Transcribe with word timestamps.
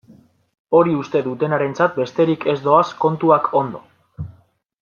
Hori 0.77 0.95
uste 1.01 1.21
dutenarentzat 1.27 2.01
besterik 2.03 2.49
ez 2.55 2.59
doaz 2.69 2.85
kontuak 3.07 3.55
ondo. 3.63 3.87